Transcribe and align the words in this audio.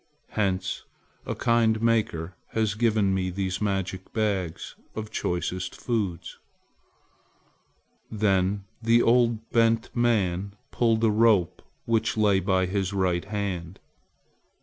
Hence 0.29 0.83
a 1.27 1.35
kind 1.35 1.79
Maker 1.79 2.33
has 2.53 2.73
given 2.73 3.13
me 3.13 3.29
these 3.29 3.61
magic 3.61 4.11
bags 4.13 4.75
of 4.95 5.11
choicest 5.11 5.75
foods." 5.75 6.39
Then 8.09 8.63
the 8.81 9.03
old, 9.03 9.47
bent 9.51 9.95
man 9.95 10.55
pulled 10.71 11.03
at 11.03 11.07
a 11.07 11.11
rope 11.11 11.61
which 11.85 12.17
lay 12.17 12.39
by 12.39 12.65
his 12.65 12.93
right 12.93 13.25
hand. 13.25 13.79